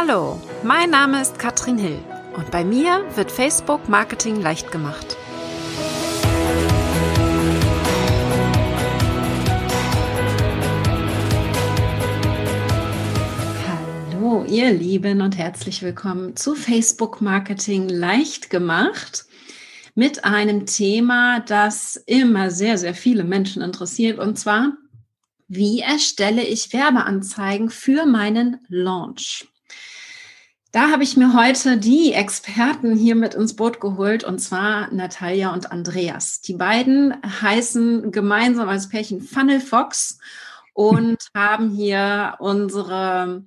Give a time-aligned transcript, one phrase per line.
[0.00, 1.98] Hallo, mein Name ist Katrin Hill
[2.36, 5.16] und bei mir wird Facebook Marketing leicht gemacht.
[13.66, 19.26] Hallo, ihr Lieben und herzlich willkommen zu Facebook Marketing leicht gemacht
[19.96, 24.74] mit einem Thema, das immer sehr, sehr viele Menschen interessiert und zwar
[25.48, 29.48] wie erstelle ich Werbeanzeigen für meinen Launch?
[30.70, 35.54] Da habe ich mir heute die Experten hier mit ins Boot geholt, und zwar Natalia
[35.54, 36.42] und Andreas.
[36.42, 40.18] Die beiden heißen gemeinsam als Pärchen Funnel Fox
[40.74, 43.44] und haben hier unsere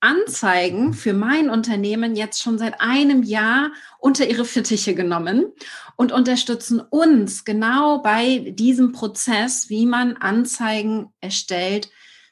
[0.00, 3.70] Anzeigen für mein Unternehmen jetzt schon seit einem Jahr
[4.00, 5.52] unter ihre Fittiche genommen
[5.94, 11.88] und unterstützen uns genau bei diesem Prozess, wie man Anzeigen erstellt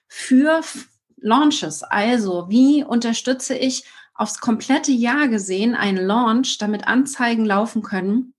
[0.08, 0.62] für
[1.16, 1.84] Launches.
[1.84, 3.84] Also, wie unterstütze ich
[4.14, 8.34] aufs komplette Jahr gesehen einen Launch, damit Anzeigen laufen können,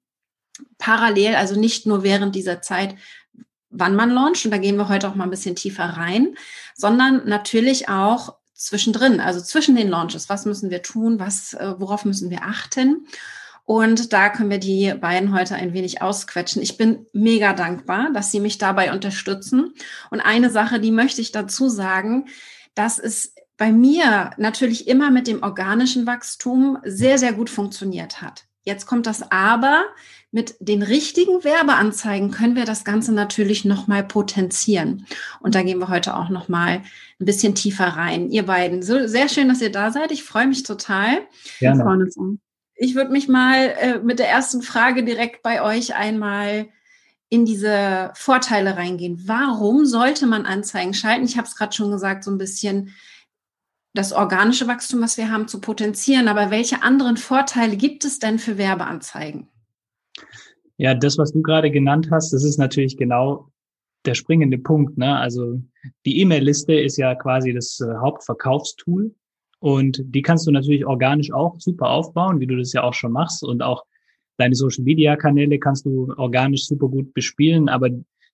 [0.77, 2.95] parallel, also nicht nur während dieser Zeit,
[3.69, 6.35] wann man launcht, und da gehen wir heute auch mal ein bisschen tiefer rein,
[6.75, 10.29] sondern natürlich auch zwischendrin, also zwischen den Launches.
[10.29, 11.19] Was müssen wir tun?
[11.19, 13.07] Was, äh, worauf müssen wir achten?
[13.65, 16.61] Und da können wir die beiden heute ein wenig ausquetschen.
[16.61, 19.73] Ich bin mega dankbar, dass sie mich dabei unterstützen.
[20.11, 22.27] Und eine Sache, die möchte ich dazu sagen,
[22.75, 28.45] dass es bei mir natürlich immer mit dem organischen Wachstum sehr, sehr gut funktioniert hat.
[28.65, 29.85] Jetzt kommt das Aber.
[30.31, 35.05] Mit den richtigen Werbeanzeigen können wir das Ganze natürlich nochmal potenzieren.
[35.41, 36.81] Und da gehen wir heute auch nochmal
[37.19, 38.31] ein bisschen tiefer rein.
[38.31, 40.11] Ihr beiden, so sehr schön, dass ihr da seid.
[40.11, 41.19] Ich freue mich total.
[41.59, 42.07] Gerne.
[42.75, 46.67] Ich würde mich mal äh, mit der ersten Frage direkt bei euch einmal
[47.29, 49.21] in diese Vorteile reingehen.
[49.25, 51.25] Warum sollte man Anzeigen schalten?
[51.25, 52.93] Ich habe es gerade schon gesagt, so ein bisschen
[53.93, 56.27] das organische Wachstum, was wir haben, zu potenzieren.
[56.27, 59.47] Aber welche anderen Vorteile gibt es denn für Werbeanzeigen?
[60.77, 63.49] Ja, das, was du gerade genannt hast, das ist natürlich genau
[64.05, 64.97] der springende Punkt.
[64.97, 65.15] Ne?
[65.17, 65.61] Also
[66.05, 69.13] die E-Mail-Liste ist ja quasi das äh, Hauptverkaufstool
[69.59, 73.11] und die kannst du natürlich organisch auch super aufbauen, wie du das ja auch schon
[73.11, 73.83] machst und auch
[74.37, 77.89] deine Social-Media-Kanäle kannst du organisch super gut bespielen, aber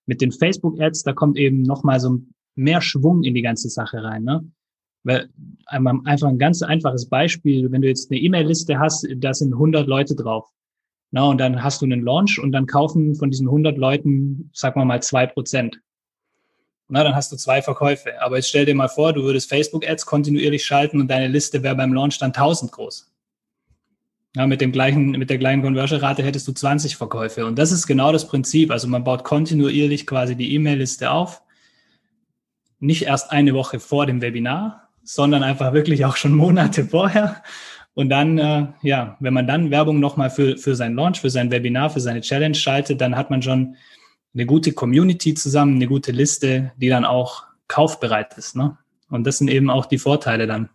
[0.06, 2.18] mit den Facebook-Ads, da kommt eben nochmal so
[2.56, 4.24] mehr Schwung in die ganze Sache rein.
[4.24, 4.50] Ne?
[5.02, 5.28] Weil
[5.66, 10.14] einfach ein ganz einfaches Beispiel, wenn du jetzt eine E-Mail-Liste hast, da sind 100 Leute
[10.14, 10.50] drauf.
[11.12, 14.76] Na, und dann hast du einen Launch und dann kaufen von diesen 100 Leuten, sag
[14.76, 15.80] mal mal, zwei Prozent.
[16.88, 18.20] Na, dann hast du zwei Verkäufe.
[18.20, 21.76] Aber jetzt stell dir mal vor, du würdest Facebook-Ads kontinuierlich schalten und deine Liste wäre
[21.76, 23.10] beim Launch dann 1000 groß.
[24.36, 27.46] Ja, mit dem gleichen, mit der gleichen Conversion-Rate hättest du 20 Verkäufe.
[27.46, 28.70] Und das ist genau das Prinzip.
[28.70, 31.42] Also man baut kontinuierlich quasi die E-Mail-Liste auf.
[32.78, 37.42] Nicht erst eine Woche vor dem Webinar, sondern einfach wirklich auch schon Monate vorher.
[37.94, 41.50] Und dann, äh, ja, wenn man dann Werbung nochmal für, für sein Launch, für sein
[41.50, 43.76] Webinar, für seine Challenge schaltet, dann hat man schon
[44.32, 48.56] eine gute Community zusammen, eine gute Liste, die dann auch kaufbereit ist.
[48.56, 48.78] Ne?
[49.10, 50.70] Und das sind eben auch die Vorteile dann.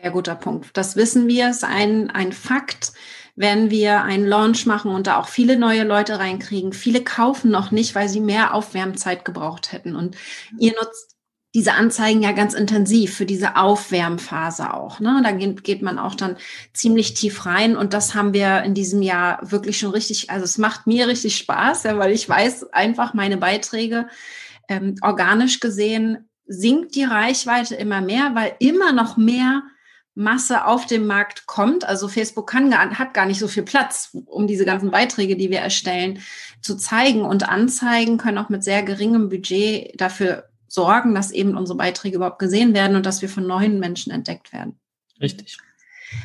[0.00, 0.76] Sehr guter Punkt.
[0.76, 2.92] Das wissen wir, ist ein, ein Fakt
[3.36, 6.72] wenn wir einen Launch machen und da auch viele neue Leute reinkriegen.
[6.72, 9.94] Viele kaufen noch nicht, weil sie mehr Aufwärmzeit gebraucht hätten.
[9.94, 10.16] Und
[10.58, 11.15] ihr nutzt
[11.56, 15.00] diese Anzeigen ja ganz intensiv für diese Aufwärmphase auch.
[15.00, 15.22] Ne?
[15.24, 16.36] Da geht, geht man auch dann
[16.74, 20.58] ziemlich tief rein und das haben wir in diesem Jahr wirklich schon richtig, also es
[20.58, 24.06] macht mir richtig Spaß, ja, weil ich weiß einfach, meine Beiträge
[24.68, 29.62] ähm, organisch gesehen sinkt die Reichweite immer mehr, weil immer noch mehr
[30.14, 31.86] Masse auf dem Markt kommt.
[31.88, 35.60] Also Facebook kann, hat gar nicht so viel Platz, um diese ganzen Beiträge, die wir
[35.60, 36.20] erstellen,
[36.60, 37.22] zu zeigen.
[37.22, 42.38] Und Anzeigen können auch mit sehr geringem Budget dafür sorgen, dass eben unsere Beiträge überhaupt
[42.38, 44.78] gesehen werden und dass wir von neuen Menschen entdeckt werden.
[45.20, 45.56] Richtig.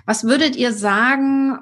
[0.05, 1.59] Was würdet ihr sagen,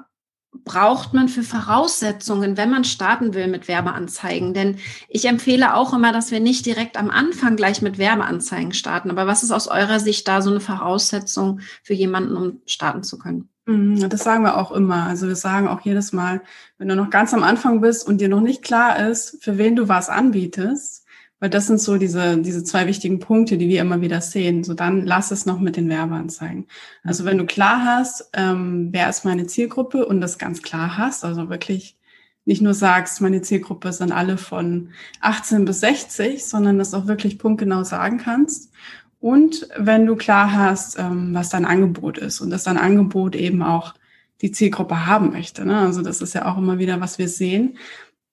[0.64, 4.52] braucht man für Voraussetzungen, wenn man starten will mit Werbeanzeigen?
[4.54, 9.10] Denn ich empfehle auch immer, dass wir nicht direkt am Anfang gleich mit Werbeanzeigen starten.
[9.10, 13.18] Aber was ist aus eurer Sicht da so eine Voraussetzung für jemanden, um starten zu
[13.18, 13.48] können?
[13.66, 15.04] Mhm, das sagen wir auch immer.
[15.04, 16.42] Also wir sagen auch jedes Mal,
[16.78, 19.76] wenn du noch ganz am Anfang bist und dir noch nicht klar ist, für wen
[19.76, 20.99] du was anbietest,
[21.40, 24.62] weil das sind so diese, diese zwei wichtigen Punkte, die wir immer wieder sehen.
[24.62, 26.66] So dann lass es noch mit den Werbeanzeigen.
[27.02, 31.24] Also wenn du klar hast, ähm, wer ist meine Zielgruppe und das ganz klar hast,
[31.24, 31.96] also wirklich
[32.44, 34.90] nicht nur sagst, meine Zielgruppe sind alle von
[35.20, 38.72] 18 bis 60, sondern das auch wirklich punktgenau sagen kannst.
[39.18, 43.62] Und wenn du klar hast, ähm, was dein Angebot ist und dass dein Angebot eben
[43.62, 43.94] auch
[44.40, 45.66] die Zielgruppe haben möchte.
[45.66, 45.78] Ne?
[45.78, 47.76] Also das ist ja auch immer wieder, was wir sehen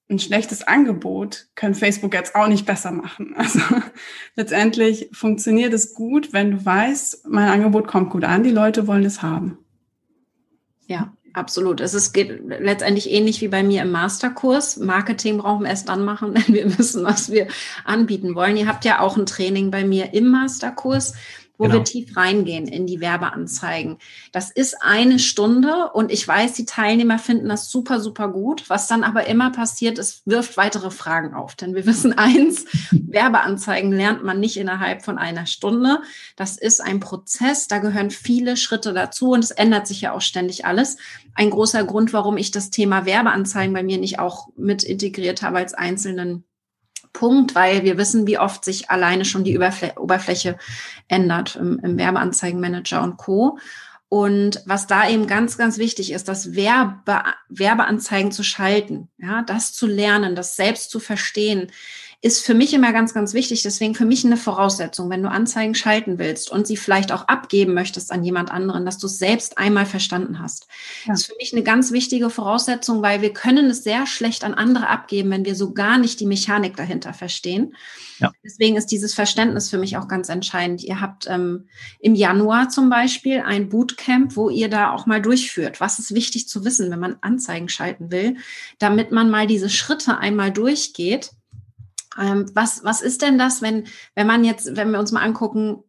[0.10, 3.36] ein schlechtes Angebot können Facebook jetzt auch nicht besser machen.
[3.38, 3.60] Also
[4.36, 9.04] letztendlich funktioniert es gut, wenn du weißt, mein Angebot kommt gut an, die Leute wollen
[9.04, 9.58] es haben.
[10.88, 11.82] Ja, absolut.
[11.82, 14.78] Es ist, geht letztendlich ähnlich wie bei mir im Masterkurs.
[14.78, 17.48] Marketing brauchen wir erst dann machen, wenn wir wissen, was wir
[17.84, 18.58] anbieten wollen.
[18.58, 21.14] Ihr habt ja auch ein Training bei mir im Masterkurs
[21.58, 21.78] wo genau.
[21.78, 23.98] wir tief reingehen in die Werbeanzeigen.
[24.32, 28.70] Das ist eine Stunde und ich weiß, die Teilnehmer finden das super, super gut.
[28.70, 31.56] Was dann aber immer passiert, es wirft weitere Fragen auf.
[31.56, 36.02] Denn wir wissen eins, Werbeanzeigen lernt man nicht innerhalb von einer Stunde.
[36.36, 40.22] Das ist ein Prozess, da gehören viele Schritte dazu und es ändert sich ja auch
[40.22, 40.98] ständig alles.
[41.34, 45.58] Ein großer Grund, warum ich das Thema Werbeanzeigen bei mir nicht auch mit integriert habe
[45.58, 46.44] als einzelnen
[47.14, 50.58] Punkt, weil wir wissen, wie oft sich alleine schon die Oberfl Oberfläche
[51.08, 53.58] ändert im, im Werbeanzeigenmanager und Co.
[54.10, 59.74] Und was da eben ganz, ganz wichtig ist, das Werbe, Werbeanzeigen zu schalten, ja, das
[59.74, 61.72] zu lernen, das selbst zu verstehen,
[62.28, 63.64] ist für mich immer ganz, ganz wichtig.
[63.64, 67.74] Deswegen für mich eine Voraussetzung, wenn du Anzeigen schalten willst und sie vielleicht auch abgeben
[67.74, 70.68] möchtest an jemand anderen, dass du es selbst einmal verstanden hast.
[71.06, 71.14] Ja.
[71.14, 74.54] Das ist für mich eine ganz wichtige Voraussetzung, weil wir können es sehr schlecht an
[74.54, 77.76] andere abgeben, wenn wir so gar nicht die Mechanik dahinter verstehen.
[78.20, 78.32] Ja.
[78.44, 80.84] Deswegen ist dieses Verständnis für mich auch ganz entscheidend.
[80.84, 81.70] Ihr habt ähm,
[82.02, 85.80] im Januar zum Beispiel ein Bootcamp, wo ihr da auch mal durchführt.
[85.80, 88.36] Was ist wichtig zu wissen, wenn man Anzeigen schalten will,
[88.80, 91.32] damit man mal diese Schritte einmal durchgeht
[92.18, 93.86] was, was ist denn das, wenn,
[94.16, 95.84] wenn man jetzt, wenn wir uns mal angucken,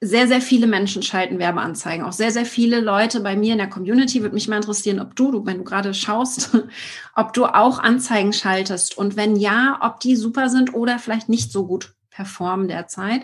[0.00, 2.06] sehr, sehr viele Menschen schalten Werbeanzeigen.
[2.06, 4.22] Auch sehr, sehr viele Leute bei mir in der Community.
[4.22, 6.56] Würde mich mal interessieren, ob du, du wenn du gerade schaust,
[7.16, 8.96] ob du auch Anzeigen schaltest.
[8.96, 13.22] Und wenn ja, ob die super sind oder vielleicht nicht so gut performen derzeit.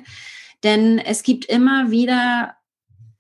[0.65, 2.57] Denn es gibt immer wieder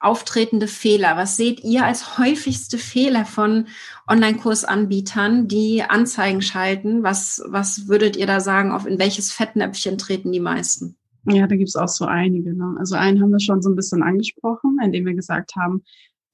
[0.04, 1.16] auftretende Fehler?
[1.16, 3.66] Was seht ihr als häufigste Fehler von
[4.08, 7.02] Online-Kursanbietern, die Anzeigen schalten?
[7.02, 10.96] Was, was würdet ihr da sagen, auf in welches Fettnäpfchen treten die meisten?
[11.26, 12.54] Ja, da gibt's auch so einige.
[12.54, 12.76] Ne?
[12.78, 15.82] Also einen haben wir schon so ein bisschen angesprochen, indem wir gesagt haben,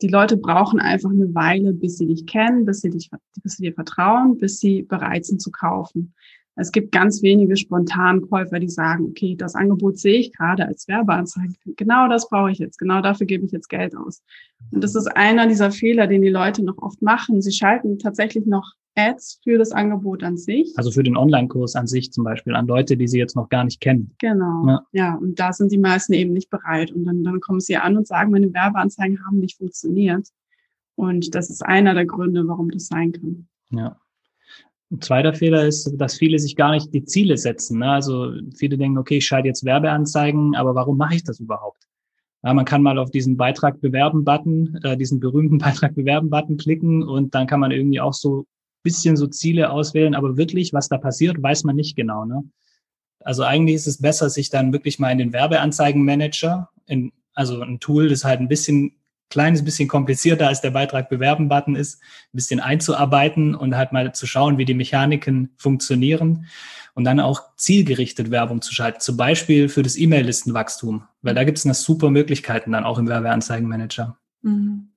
[0.02, 3.10] die Leute brauchen einfach eine Weile, bis sie dich kennen, bis sie, dich,
[3.42, 6.14] bis sie dir vertrauen, bis sie bereit sind zu kaufen.
[6.56, 11.54] Es gibt ganz wenige Spontankäufer, die sagen, okay, das Angebot sehe ich gerade als Werbeanzeige.
[11.76, 12.78] Genau das brauche ich jetzt.
[12.78, 14.22] Genau dafür gebe ich jetzt Geld aus.
[14.70, 17.40] Und das ist einer dieser Fehler, den die Leute noch oft machen.
[17.40, 20.72] Sie schalten tatsächlich noch Ads für das Angebot an sich.
[20.76, 23.64] Also für den Online-Kurs an sich zum Beispiel, an Leute, die sie jetzt noch gar
[23.64, 24.14] nicht kennen.
[24.18, 24.66] Genau.
[24.66, 24.86] Ja.
[24.92, 26.92] ja, und da sind die meisten eben nicht bereit.
[26.92, 30.28] Und dann, dann kommen sie an und sagen, meine Werbeanzeigen haben nicht funktioniert.
[30.96, 33.48] Und das ist einer der Gründe, warum das sein kann.
[33.70, 33.96] Ja.
[34.90, 37.78] Ein zweiter Fehler ist, dass viele sich gar nicht die Ziele setzen.
[37.78, 37.90] Ne?
[37.90, 41.84] Also viele denken, okay, ich schalte jetzt Werbeanzeigen, aber warum mache ich das überhaupt?
[42.42, 47.34] Ja, man kann mal auf diesen Beitrag bewerben-Button, äh, diesen berühmten Beitrag bewerben-Button klicken und
[47.34, 48.46] dann kann man irgendwie auch so
[48.82, 52.24] bisschen so Ziele auswählen, aber wirklich, was da passiert, weiß man nicht genau.
[52.24, 52.44] Ne?
[53.20, 57.78] Also eigentlich ist es besser, sich dann wirklich mal in den Werbeanzeigenmanager, in, also ein
[57.78, 58.99] Tool, das halt ein bisschen
[59.30, 64.26] kleines bisschen komplizierter als der Beitrag bewerben-Button ist, ein bisschen einzuarbeiten und halt mal zu
[64.26, 66.46] schauen, wie die Mechaniken funktionieren
[66.94, 71.58] und dann auch zielgerichtet Werbung zu schalten, zum Beispiel für das E-Mail-Listenwachstum, weil da gibt
[71.58, 74.16] es eine super Möglichkeiten dann auch im Werbeanzeigenmanager.
[74.42, 74.88] Mhm.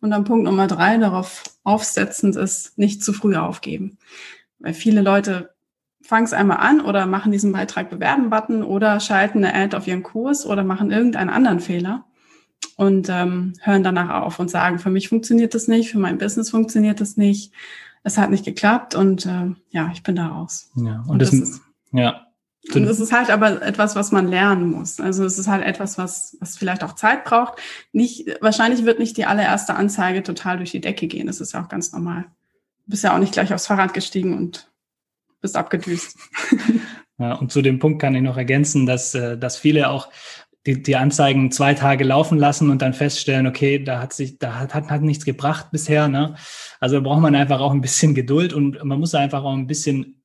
[0.00, 3.98] Und dann Punkt Nummer drei, darauf aufsetzend ist, nicht zu früh aufgeben.
[4.58, 5.50] Weil viele Leute
[6.00, 10.02] fangen es einmal an oder machen diesen Beitrag bewerben-Button oder schalten eine Ad auf ihren
[10.02, 12.04] Kurs oder machen irgendeinen anderen Fehler
[12.76, 16.50] und ähm, hören danach auf und sagen, für mich funktioniert das nicht, für mein Business
[16.50, 17.52] funktioniert das nicht,
[18.02, 20.70] es hat nicht geklappt und äh, ja, ich bin da raus.
[20.76, 22.26] Ja, und, und das, das ist, ja.
[22.74, 25.00] Und es ist halt aber etwas, was man lernen muss.
[25.00, 27.54] Also es ist halt etwas, was, was vielleicht auch Zeit braucht.
[27.92, 31.26] Nicht, wahrscheinlich wird nicht die allererste Anzeige total durch die Decke gehen.
[31.26, 32.26] Das ist ja auch ganz normal.
[32.84, 34.70] Du bist ja auch nicht gleich aufs Fahrrad gestiegen und
[35.40, 36.16] bist abgedüst.
[37.18, 40.08] Ja, und zu dem Punkt kann ich noch ergänzen, dass, äh, dass viele auch
[40.66, 44.60] die, die Anzeigen zwei Tage laufen lassen und dann feststellen, okay, da hat sich, da
[44.60, 46.08] hat, hat, hat nichts gebracht bisher.
[46.08, 46.36] Ne?
[46.80, 49.66] Also da braucht man einfach auch ein bisschen Geduld und man muss einfach auch ein
[49.66, 50.22] bisschen,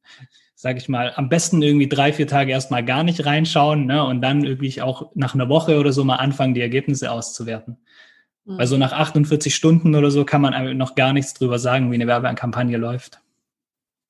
[0.55, 4.03] sage ich mal, am besten irgendwie drei, vier Tage erstmal gar nicht reinschauen ne?
[4.03, 7.77] und dann irgendwie auch nach einer Woche oder so mal anfangen, die Ergebnisse auszuwerten.
[8.45, 8.59] Mhm.
[8.59, 12.07] Also nach 48 Stunden oder so kann man noch gar nichts drüber sagen, wie eine
[12.07, 13.21] Werbekampagne läuft.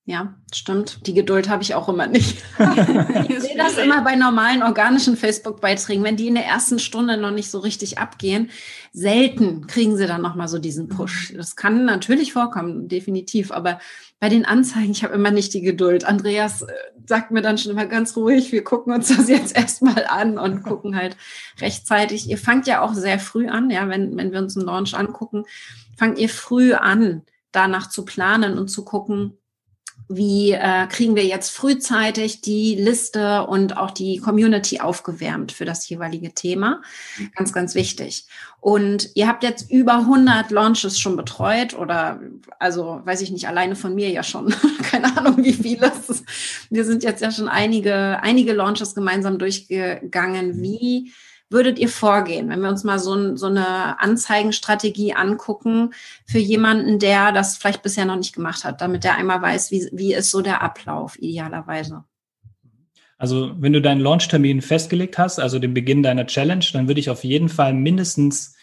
[0.09, 1.05] Ja, stimmt.
[1.05, 2.41] Die Geduld habe ich auch immer nicht.
[3.27, 7.31] ich sehe das immer bei normalen organischen Facebook-Beiträgen, wenn die in der ersten Stunde noch
[7.31, 8.49] nicht so richtig abgehen.
[8.93, 11.33] Selten kriegen sie dann nochmal so diesen Push.
[11.35, 13.51] Das kann natürlich vorkommen, definitiv.
[13.51, 13.81] Aber
[14.21, 16.05] bei den Anzeigen, ich habe immer nicht die Geduld.
[16.05, 16.67] Andreas äh,
[17.05, 20.63] sagt mir dann schon immer ganz ruhig, wir gucken uns das jetzt erstmal an und
[20.63, 21.17] gucken halt
[21.59, 22.29] rechtzeitig.
[22.29, 25.43] Ihr fangt ja auch sehr früh an, ja, wenn, wenn wir uns einen Launch angucken,
[25.97, 29.37] fangt ihr früh an, danach zu planen und zu gucken,
[30.09, 35.87] wie äh, kriegen wir jetzt frühzeitig die Liste und auch die Community aufgewärmt für das
[35.89, 36.81] jeweilige Thema.
[37.35, 38.25] Ganz, ganz wichtig.
[38.59, 42.21] Und ihr habt jetzt über 100 Launches schon betreut oder,
[42.59, 45.91] also weiß ich nicht, alleine von mir ja schon, keine Ahnung wie viele.
[46.69, 50.61] Wir sind jetzt ja schon einige, einige Launches gemeinsam durchgegangen.
[50.61, 51.11] Wie
[51.49, 55.93] würdet ihr vorgehen, wenn wir uns mal so, so eine Anzeigenstrategie angucken
[56.25, 59.87] für jemanden, der das vielleicht bisher noch nicht gemacht hat, damit der einmal weiß, wie,
[59.93, 62.03] wie ist so der Ablauf idealerweise?
[63.17, 67.09] Also wenn du deinen Launchtermin festgelegt hast, also den Beginn deiner Challenge, dann würde ich
[67.09, 68.55] auf jeden Fall mindestens,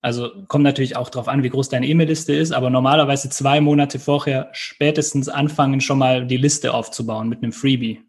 [0.00, 3.98] also kommt natürlich auch darauf an, wie groß deine E-Mail-Liste ist, aber normalerweise zwei Monate
[3.98, 8.05] vorher spätestens anfangen, schon mal die Liste aufzubauen mit einem Freebie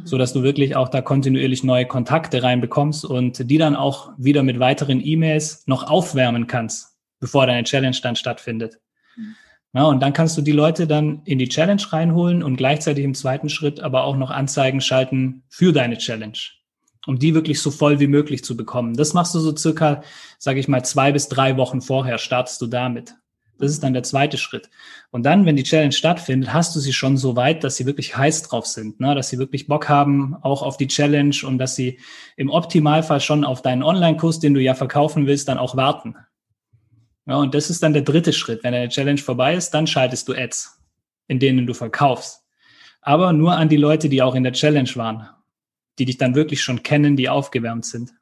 [0.00, 0.06] mhm.
[0.06, 4.42] so dass du wirklich auch da kontinuierlich neue Kontakte reinbekommst und die dann auch wieder
[4.42, 8.80] mit weiteren E-Mails noch aufwärmen kannst, bevor deine Challenge dann stattfindet.
[9.16, 9.34] Mhm.
[9.74, 13.14] Ja, und dann kannst du die Leute dann in die Challenge reinholen und gleichzeitig im
[13.14, 16.38] zweiten Schritt aber auch noch Anzeigen schalten für deine Challenge,
[17.06, 18.94] um die wirklich so voll wie möglich zu bekommen.
[18.94, 20.02] Das machst du so circa,
[20.38, 23.14] sage ich mal, zwei bis drei Wochen vorher startest du damit.
[23.58, 24.68] Das ist dann der zweite Schritt.
[25.10, 28.16] Und dann, wenn die Challenge stattfindet, hast du sie schon so weit, dass sie wirklich
[28.16, 29.14] heiß drauf sind, ne?
[29.14, 32.00] dass sie wirklich Bock haben, auch auf die Challenge und dass sie
[32.36, 36.16] im Optimalfall schon auf deinen Online-Kurs, den du ja verkaufen willst, dann auch warten.
[37.26, 38.64] Ja, und das ist dann der dritte Schritt.
[38.64, 40.80] Wenn deine Challenge vorbei ist, dann schaltest du Ads,
[41.28, 42.42] in denen du verkaufst.
[43.00, 45.28] Aber nur an die Leute, die auch in der Challenge waren,
[45.98, 48.12] die dich dann wirklich schon kennen, die aufgewärmt sind.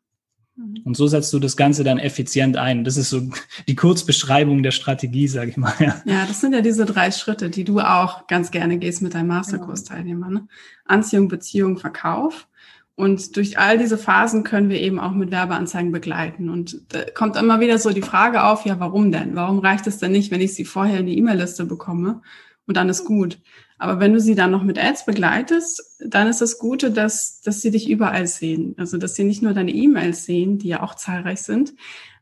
[0.56, 0.82] Mhm.
[0.84, 2.84] Und so setzt du das Ganze dann effizient ein.
[2.84, 3.22] Das ist so
[3.68, 5.74] die Kurzbeschreibung der Strategie, sage ich mal.
[5.78, 6.02] Ja.
[6.04, 9.28] ja, das sind ja diese drei Schritte, die du auch ganz gerne gehst mit deinen
[9.28, 10.32] Masterkurs-Teilnehmern.
[10.32, 10.48] Ne?
[10.84, 12.48] Anziehung, Beziehung, Verkauf.
[12.94, 16.50] Und durch all diese Phasen können wir eben auch mit Werbeanzeigen begleiten.
[16.50, 19.34] Und da kommt immer wieder so die Frage auf, ja, warum denn?
[19.34, 22.20] Warum reicht es denn nicht, wenn ich sie vorher in die E-Mail-Liste bekomme
[22.66, 23.38] und dann ist gut?
[23.82, 27.62] Aber wenn du sie dann noch mit Ads begleitest, dann ist das Gute, dass, dass
[27.62, 28.76] sie dich überall sehen.
[28.78, 31.74] Also, dass sie nicht nur deine E-Mails sehen, die ja auch zahlreich sind,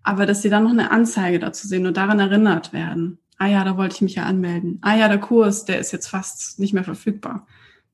[0.03, 3.19] aber dass sie dann noch eine Anzeige dazu sehen und daran erinnert werden.
[3.37, 4.79] Ah ja, da wollte ich mich ja anmelden.
[4.81, 7.47] Ah ja, der Kurs, der ist jetzt fast nicht mehr verfügbar.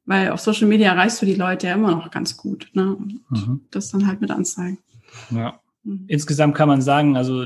[0.05, 2.71] Weil auf Social Media erreichst du die Leute ja immer noch ganz gut.
[2.73, 2.97] Ne?
[3.31, 3.63] Mhm.
[3.73, 4.79] Das dann halt mit Anzeigen.
[5.31, 5.59] Ja.
[5.83, 6.05] Mhm.
[6.07, 7.45] Insgesamt kann man sagen, also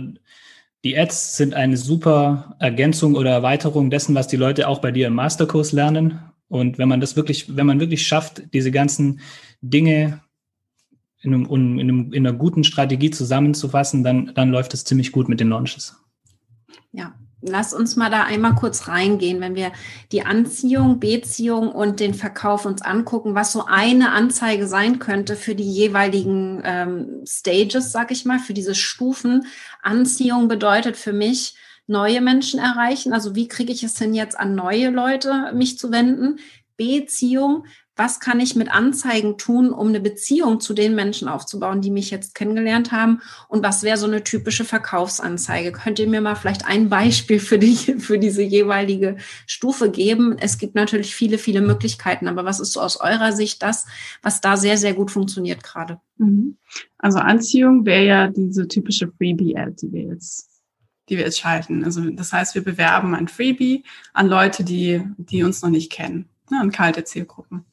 [0.84, 5.08] die Ads sind eine super Ergänzung oder Erweiterung dessen, was die Leute auch bei dir
[5.08, 6.20] im Masterkurs lernen.
[6.48, 9.20] Und wenn man das wirklich, wenn man wirklich schafft, diese ganzen
[9.60, 10.20] Dinge
[11.22, 15.28] in, einem, in, einem, in einer guten Strategie zusammenzufassen, dann, dann läuft es ziemlich gut
[15.28, 15.96] mit den Launches.
[16.92, 19.72] Ja, Lass uns mal da einmal kurz reingehen, wenn wir
[20.12, 25.54] die Anziehung, Beziehung und den Verkauf uns angucken, was so eine Anzeige sein könnte für
[25.54, 29.46] die jeweiligen ähm, Stages, sag ich mal, für diese Stufen.
[29.82, 31.54] Anziehung bedeutet für mich,
[31.86, 33.12] neue Menschen erreichen.
[33.12, 36.38] Also wie kriege ich es denn jetzt an neue Leute, mich zu wenden?
[36.76, 37.64] Beziehung
[38.00, 42.10] was kann ich mit Anzeigen tun, um eine Beziehung zu den Menschen aufzubauen, die mich
[42.10, 43.20] jetzt kennengelernt haben?
[43.46, 45.70] Und was wäre so eine typische Verkaufsanzeige?
[45.70, 50.38] Könnt ihr mir mal vielleicht ein Beispiel für, die, für diese jeweilige Stufe geben?
[50.38, 53.84] Es gibt natürlich viele, viele Möglichkeiten, aber was ist so aus eurer Sicht das,
[54.22, 56.00] was da sehr, sehr gut funktioniert gerade?
[56.16, 56.56] Mhm.
[56.96, 60.48] Also Anziehung wäre ja diese typische Freebie-Ad, die wir jetzt
[61.10, 61.84] die wir jetzt schalten.
[61.84, 63.82] Also das heißt, wir bewerben ein Freebie
[64.14, 67.64] an Leute, die, die uns noch nicht kennen, ne, an kalte Zielgruppen.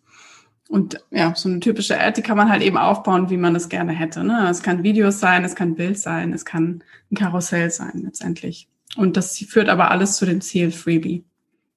[0.69, 3.69] Und ja, so eine typische Ad, die kann man halt eben aufbauen, wie man es
[3.69, 4.23] gerne hätte.
[4.23, 4.49] Ne?
[4.49, 8.67] Es kann Videos sein, es kann Bild sein, es kann ein Karussell sein letztendlich.
[8.97, 11.23] Und das führt aber alles zu dem Ziel Freebie,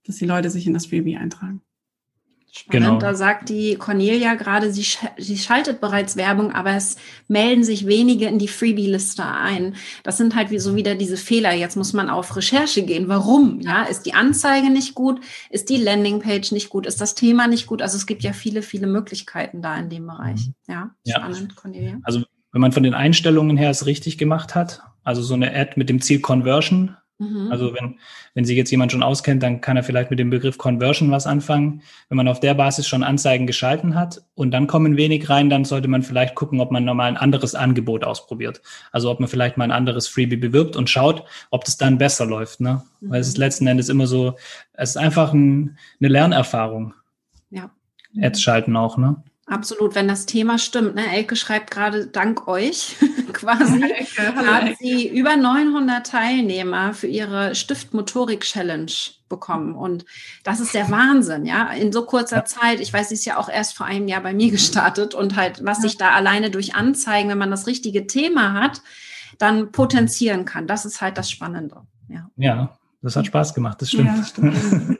[0.06, 1.60] dass die Leute sich in das Freebie eintragen.
[2.52, 2.86] Spannend.
[2.86, 2.98] Genau.
[2.98, 6.96] Da sagt die Cornelia gerade, sie, sch sie schaltet bereits Werbung, aber es
[7.28, 9.76] melden sich wenige in die Freebie-Liste ein.
[10.02, 11.52] Das sind halt wie so wieder diese Fehler.
[11.52, 13.06] Jetzt muss man auf Recherche gehen.
[13.06, 13.60] Warum?
[13.60, 15.20] Ja, ist die Anzeige nicht gut?
[15.48, 16.86] Ist die Landingpage nicht gut?
[16.86, 17.82] Ist das Thema nicht gut?
[17.82, 20.48] Also es gibt ja viele, viele Möglichkeiten da in dem Bereich.
[20.48, 20.54] Mhm.
[20.66, 21.54] Ja, spannend, ja.
[21.54, 21.98] Cornelia.
[22.02, 25.74] Also wenn man von den Einstellungen her es richtig gemacht hat, also so eine Ad
[25.76, 27.52] mit dem Ziel Conversion, Mhm.
[27.52, 27.98] Also wenn,
[28.34, 31.26] wenn sich jetzt jemand schon auskennt, dann kann er vielleicht mit dem Begriff Conversion was
[31.26, 31.82] anfangen.
[32.08, 35.66] Wenn man auf der Basis schon Anzeigen geschalten hat und dann kommen wenig rein, dann
[35.66, 38.62] sollte man vielleicht gucken, ob man nochmal ein anderes Angebot ausprobiert.
[38.90, 42.24] Also ob man vielleicht mal ein anderes Freebie bewirbt und schaut, ob das dann besser
[42.24, 42.60] läuft.
[42.60, 42.82] Ne?
[43.00, 43.10] Mhm.
[43.10, 44.36] Weil es ist letzten Endes immer so,
[44.72, 46.94] es ist einfach ein, eine Lernerfahrung.
[47.50, 47.70] Ja.
[48.18, 49.22] Ads schalten auch, ne?
[49.50, 50.94] Absolut, wenn das Thema stimmt.
[50.94, 51.12] Ne?
[51.12, 52.94] Elke schreibt gerade, dank euch
[53.32, 54.76] quasi, Elke, hat Elke.
[54.78, 58.92] sie über 900 Teilnehmer für ihre Stiftmotorik-Challenge
[59.28, 59.74] bekommen.
[59.74, 60.04] Und
[60.44, 62.44] das ist der Wahnsinn, ja, in so kurzer.
[62.44, 62.78] Zeit.
[62.78, 65.64] Ich weiß, sie ist ja auch erst vor einem Jahr bei mir gestartet und halt,
[65.64, 68.82] was sich da alleine durch Anzeigen, wenn man das richtige Thema hat,
[69.38, 70.68] dann potenzieren kann.
[70.68, 71.82] Das ist halt das Spannende.
[72.08, 74.16] Ja, ja das hat Spaß gemacht, das stimmt.
[74.16, 74.98] Ja, stimmt.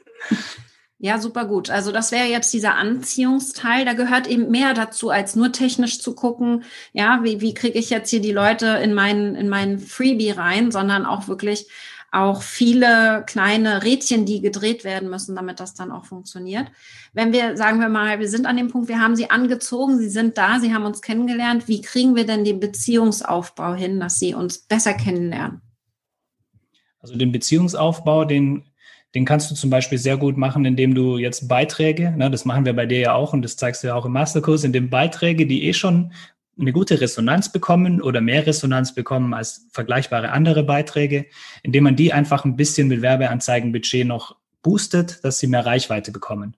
[1.03, 1.71] Ja, super gut.
[1.71, 3.85] Also das wäre jetzt dieser Anziehungsteil.
[3.85, 7.89] Da gehört eben mehr dazu, als nur technisch zu gucken, ja, wie, wie kriege ich
[7.89, 11.65] jetzt hier die Leute in meinen, in meinen Freebie rein, sondern auch wirklich
[12.11, 16.67] auch viele kleine Rädchen, die gedreht werden müssen, damit das dann auch funktioniert.
[17.13, 20.09] Wenn wir, sagen wir mal, wir sind an dem Punkt, wir haben sie angezogen, sie
[20.09, 24.35] sind da, sie haben uns kennengelernt, wie kriegen wir denn den Beziehungsaufbau hin, dass sie
[24.35, 25.61] uns besser kennenlernen?
[26.99, 28.65] Also den Beziehungsaufbau, den
[29.15, 32.65] den kannst du zum Beispiel sehr gut machen, indem du jetzt Beiträge, ne, das machen
[32.65, 35.45] wir bei dir ja auch und das zeigst du ja auch im Masterkurs, indem Beiträge,
[35.45, 36.13] die eh schon
[36.59, 41.25] eine gute Resonanz bekommen oder mehr Resonanz bekommen als vergleichbare andere Beiträge,
[41.63, 46.55] indem man die einfach ein bisschen mit Werbeanzeigenbudget noch boostet, dass sie mehr Reichweite bekommen.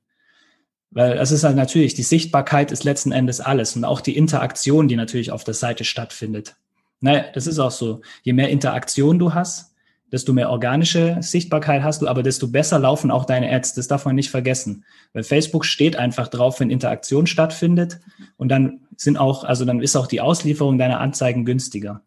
[0.91, 4.87] Weil es ist halt natürlich, die Sichtbarkeit ist letzten Endes alles und auch die Interaktion,
[4.87, 6.55] die natürlich auf der Seite stattfindet.
[6.99, 8.01] Naja, das ist auch so.
[8.21, 9.72] Je mehr Interaktion du hast,
[10.13, 13.73] desto mehr organische Sichtbarkeit hast du, aber desto besser laufen auch deine Ads.
[13.73, 14.85] Das darf man nicht vergessen.
[15.11, 17.99] Weil Facebook steht einfach drauf, wenn Interaktion stattfindet
[18.37, 22.03] und dann sind auch, also dann ist auch die Auslieferung deiner Anzeigen günstiger.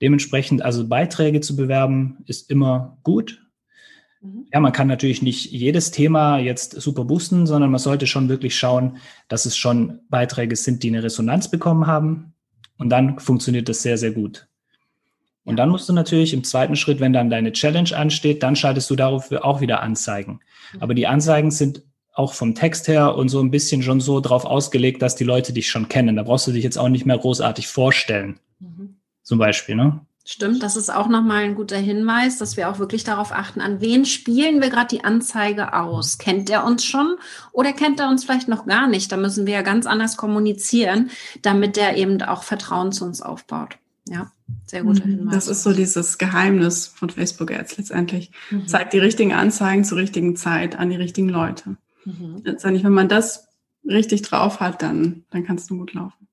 [0.00, 3.44] Dementsprechend, also Beiträge zu bewerben, ist immer gut.
[4.20, 4.46] Mhm.
[4.52, 8.56] Ja, man kann natürlich nicht jedes Thema jetzt super boosten, sondern man sollte schon wirklich
[8.56, 12.34] schauen, dass es schon Beiträge sind, die eine Resonanz bekommen haben.
[12.76, 14.47] Und dann funktioniert das sehr, sehr gut.
[15.48, 18.90] Und dann musst du natürlich im zweiten Schritt, wenn dann deine Challenge ansteht, dann schaltest
[18.90, 20.40] du dafür auch wieder Anzeigen.
[20.74, 20.82] Mhm.
[20.82, 24.44] Aber die Anzeigen sind auch vom Text her und so ein bisschen schon so drauf
[24.44, 26.16] ausgelegt, dass die Leute dich schon kennen.
[26.16, 28.40] Da brauchst du dich jetzt auch nicht mehr großartig vorstellen.
[28.58, 28.96] Mhm.
[29.22, 30.00] Zum Beispiel, ne?
[30.30, 33.80] Stimmt, das ist auch nochmal ein guter Hinweis, dass wir auch wirklich darauf achten, an
[33.80, 36.18] wen spielen wir gerade die Anzeige aus?
[36.18, 37.16] Kennt er uns schon
[37.52, 39.10] oder kennt er uns vielleicht noch gar nicht?
[39.10, 43.78] Da müssen wir ja ganz anders kommunizieren, damit der eben auch Vertrauen zu uns aufbaut.
[44.06, 44.30] Ja.
[44.66, 45.10] Sehr guter mhm.
[45.10, 45.34] Hinweis.
[45.34, 48.30] Das ist so dieses Geheimnis von Facebook Ads letztendlich.
[48.50, 48.66] Mhm.
[48.66, 51.76] Zeigt die richtigen Anzeigen zur richtigen Zeit an die richtigen Leute.
[52.04, 52.42] Mhm.
[52.44, 53.48] Letztendlich, wenn man das
[53.86, 56.27] richtig drauf hat, dann, dann kann es nur gut laufen.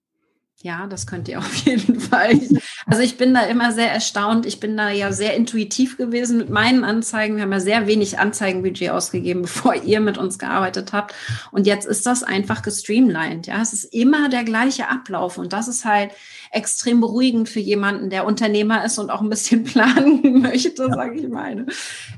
[0.65, 2.39] Ja, das könnt ihr auf jeden Fall.
[2.88, 4.48] Also ich bin da immer sehr erstaunt.
[4.48, 7.36] Ich bin da ja sehr intuitiv gewesen mit meinen Anzeigen.
[7.36, 11.13] Wir haben ja sehr wenig Anzeigenbudget ausgegeben, bevor ihr mit uns gearbeitet habt.
[11.51, 13.45] Und jetzt ist das einfach gestreamlined.
[13.45, 15.38] Ja, es ist immer der gleiche Ablauf.
[15.38, 16.13] Und das ist halt,
[16.56, 20.93] extrem beruhigend für jemanden, der Unternehmer ist und auch ein bisschen planen möchte, ja.
[20.93, 21.65] sage ich mal.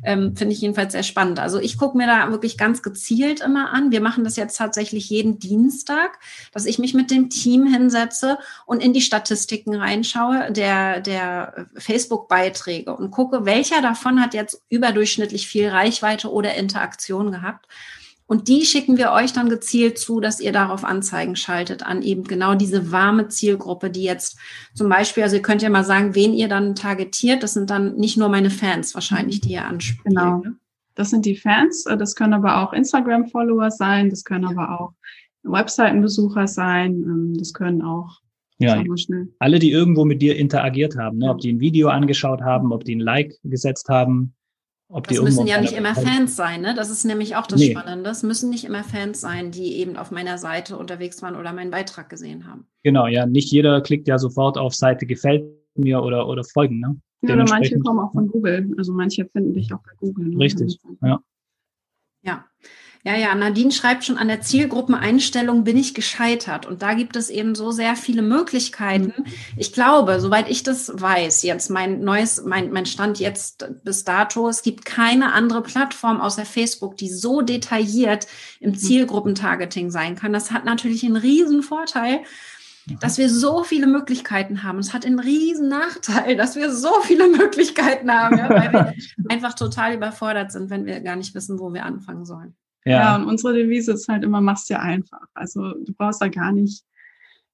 [0.03, 1.39] Ähm, Finde ich jedenfalls sehr spannend.
[1.39, 3.91] Also ich gucke mir da wirklich ganz gezielt immer an.
[3.91, 6.19] Wir machen das jetzt tatsächlich jeden Dienstag,
[6.53, 12.95] dass ich mich mit dem Team hinsetze und in die Statistiken reinschaue der, der Facebook-Beiträge
[12.95, 17.67] und gucke, welcher davon hat jetzt überdurchschnittlich viel Reichweite oder Interaktion gehabt.
[18.27, 22.25] Und die schicken wir euch dann gezielt zu, dass ihr darauf Anzeigen schaltet an eben
[22.25, 24.37] genau diese warme Zielgruppe, die jetzt
[24.73, 27.41] zum Beispiel, also ihr könnt ja mal sagen, wen ihr dann targetiert.
[27.41, 30.03] Das sind dann nicht nur meine Fans wahrscheinlich, die ihr anspricht.
[30.03, 30.39] Genau.
[30.39, 30.57] Ne?
[30.93, 31.85] Das sind die Fans.
[31.85, 34.09] Das können aber auch Instagram-Follower sein.
[34.09, 34.93] Das können aber auch
[35.43, 36.91] Webseitenbesucher sein.
[36.91, 38.19] Ähm, das können auch
[38.59, 38.83] ja,
[39.39, 41.29] alle, die irgendwo mit dir interagiert haben, ne?
[41.29, 44.33] ob die ein Video angeschaut haben, ob die ein Like gesetzt haben,
[44.89, 46.73] ob das müssen ja nicht immer Fans sein, ne?
[46.73, 47.71] Das ist nämlich auch das nee.
[47.71, 48.05] Spannende.
[48.05, 51.71] Das müssen nicht immer Fans sein, die eben auf meiner Seite unterwegs waren oder meinen
[51.71, 52.67] Beitrag gesehen haben.
[52.83, 53.25] Genau, ja.
[53.25, 55.43] Nicht jeder klickt ja sofort auf Seite gefällt
[55.75, 56.95] mir oder, oder folgen, ne?
[57.21, 58.73] Ja, oder manche kommen auch von Google.
[58.77, 60.29] Also manche finden dich auch bei Google.
[60.29, 60.39] Ne?
[60.39, 61.19] Richtig, ja.
[62.21, 62.45] Ja.
[63.07, 66.65] Ja, ja, Nadine schreibt schon, an der Zielgruppeneinstellung bin ich gescheitert.
[66.65, 69.13] Und da gibt es eben so sehr viele Möglichkeiten.
[69.15, 69.25] Mhm.
[69.55, 74.49] Ich glaube, soweit ich das weiß, jetzt mein neues, mein, mein Stand jetzt bis dato,
[74.49, 78.27] es gibt keine andere Plattform außer Facebook, die so detailliert
[78.59, 78.77] im mhm.
[78.77, 80.33] Zielgruppentargeting sein kann.
[80.33, 82.19] Das hat natürlich einen riesen Vorteil,
[82.99, 84.79] dass wir so viele Möglichkeiten haben.
[84.79, 88.93] Es hat einen riesen Nachteil, dass wir so viele Möglichkeiten haben, ja, weil wir
[89.29, 92.53] einfach total überfordert sind, wenn wir gar nicht wissen, wo wir anfangen sollen.
[92.87, 92.99] Ja.
[92.99, 95.27] ja, und unsere Devise ist halt immer, mach's dir einfach.
[95.33, 96.83] Also du brauchst da gar nicht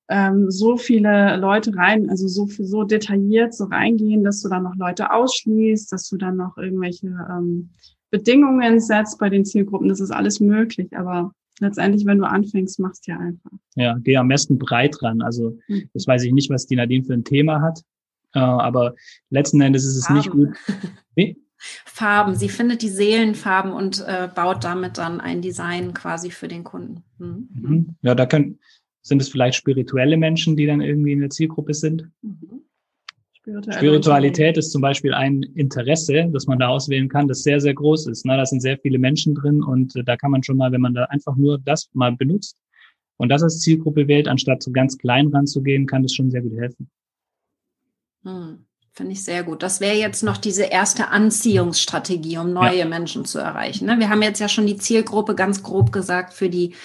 [0.10, 4.76] ähm, so viele Leute rein, also so, so detailliert so reingehen, dass du dann noch
[4.76, 7.70] Leute ausschließt, dass du dann noch irgendwelche ähm,
[8.12, 9.90] Bedingungen setzt bei den Zielgruppen.
[9.90, 13.52] Das ist alles möglich, aber letztendlich, wenn du anfängst, mach's dir einfach.
[13.76, 15.22] Ja, geh am besten breit ran.
[15.24, 15.90] Also mhm.
[15.94, 17.82] das weiß ich nicht, was die Nadine für ein Thema hat,
[18.36, 18.94] äh, aber
[19.32, 20.18] letzten Endes ist es Farben.
[20.18, 20.50] nicht gut.
[21.16, 21.38] Wie?
[21.86, 22.36] Farben.
[22.36, 27.04] Sie findet die Seelenfarben und äh, baut damit dann ein Design quasi für den Kunden.
[27.18, 27.50] Mhm.
[27.54, 27.96] mhm.
[28.02, 28.60] Ja, da können,
[29.02, 32.10] sind es vielleicht spirituelle Menschen, die dann irgendwie in der Zielgruppe sind.
[32.22, 32.64] Mhm.
[33.44, 38.08] Spiritualität ist zum Beispiel ein Interesse, das man da auswählen kann, das sehr, sehr groß
[38.08, 38.26] ist.
[38.26, 38.38] Ne?
[38.38, 40.94] Da sind sehr viele Menschen drin und äh, da kann man schon mal, wenn man
[40.94, 42.58] da einfach nur das mal benutzt
[43.18, 46.58] und das als Zielgruppe wählt, anstatt so ganz klein ranzugehen, kann das schon sehr gut
[46.58, 46.90] helfen.
[48.24, 48.63] Hm.
[48.96, 49.64] Finde ich sehr gut.
[49.64, 52.86] Das wäre jetzt noch diese erste Anziehungsstrategie, um neue ja.
[52.86, 53.88] Menschen zu erreichen.
[53.88, 53.98] Ne?
[53.98, 56.76] Wir haben jetzt ja schon die Zielgruppe ganz grob gesagt für die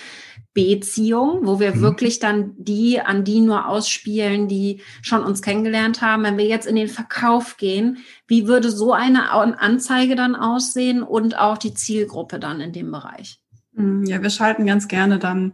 [0.55, 1.81] Beziehung, wo wir mhm.
[1.83, 6.23] wirklich dann die an die nur ausspielen, die schon uns kennengelernt haben.
[6.23, 11.38] Wenn wir jetzt in den Verkauf gehen, wie würde so eine Anzeige dann aussehen und
[11.38, 13.38] auch die Zielgruppe dann in dem Bereich?
[13.75, 15.53] Mhm, ja, wir schalten ganz gerne dann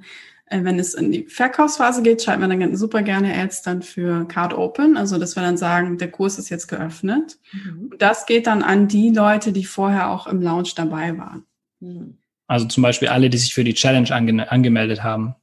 [0.51, 4.53] wenn es in die Verkaufsphase geht, schalten wir dann super gerne Ads dann für Card
[4.55, 7.39] Open, also dass wir dann sagen, der Kurs ist jetzt geöffnet.
[7.53, 7.89] Mhm.
[7.93, 11.45] Und das geht dann an die Leute, die vorher auch im Launch dabei waren.
[11.81, 12.19] Mhm.
[12.47, 15.35] Also zum Beispiel alle, die sich für die Challenge ange angemeldet haben.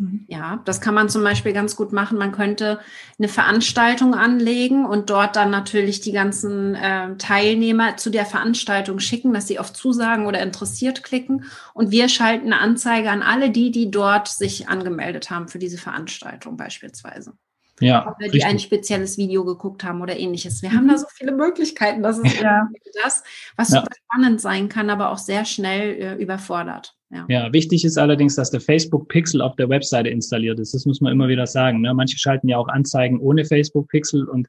[0.00, 0.24] Mhm.
[0.28, 2.16] Ja, das kann man zum Beispiel ganz gut machen.
[2.16, 2.80] Man könnte
[3.18, 9.34] eine Veranstaltung anlegen und dort dann natürlich die ganzen äh, Teilnehmer zu der Veranstaltung schicken,
[9.34, 11.44] dass sie auf Zusagen oder interessiert klicken.
[11.74, 15.76] Und wir schalten eine Anzeige an alle die, die dort sich angemeldet haben für diese
[15.76, 17.34] Veranstaltung beispielsweise.
[17.78, 18.46] Ja, oder die richtig.
[18.46, 20.62] ein spezielles Video geguckt haben oder ähnliches.
[20.62, 22.02] Wir haben da so viele Möglichkeiten.
[22.02, 22.68] Das ist ja
[23.02, 23.22] das,
[23.56, 23.80] was ja.
[23.80, 26.96] super spannend sein kann, aber auch sehr schnell äh, überfordert.
[27.12, 27.26] Ja.
[27.28, 30.74] ja, wichtig ist allerdings, dass der Facebook-Pixel auf der Webseite installiert ist.
[30.74, 31.80] Das muss man immer wieder sagen.
[31.80, 31.92] Ne?
[31.92, 34.46] Manche schalten ja auch Anzeigen ohne Facebook-Pixel und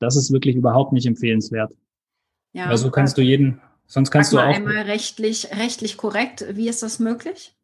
[0.00, 1.72] das ist wirklich überhaupt nicht empfehlenswert.
[2.54, 4.54] Ja, also kannst du jeden, sonst kannst du auch.
[4.54, 6.44] Einmal rechtlich, rechtlich korrekt.
[6.52, 7.54] Wie ist das möglich?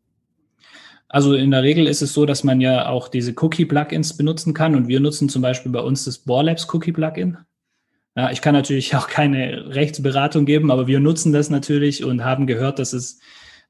[1.08, 4.76] Also in der Regel ist es so, dass man ja auch diese Cookie-Plugins benutzen kann
[4.76, 7.38] und wir nutzen zum Beispiel bei uns das Borlabs Cookie-Plugin.
[8.14, 12.46] Ja, ich kann natürlich auch keine Rechtsberatung geben, aber wir nutzen das natürlich und haben
[12.46, 13.20] gehört, dass es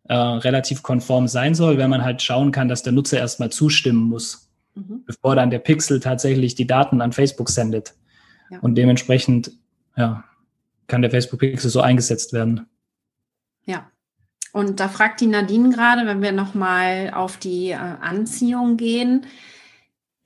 [0.08, 4.02] äh, relativ konform sein soll, wenn man halt schauen kann, dass der Nutzer erstmal zustimmen
[4.02, 5.04] muss, mhm.
[5.06, 7.94] bevor dann der Pixel tatsächlich die Daten an Facebook sendet.
[8.50, 8.58] Ja.
[8.60, 9.52] Und dementsprechend
[9.96, 10.24] ja,
[10.86, 12.66] kann der Facebook Pixel so eingesetzt werden.
[13.66, 13.90] Ja,
[14.52, 19.26] und da fragt die Nadine gerade, wenn wir nochmal auf die äh, Anziehung gehen,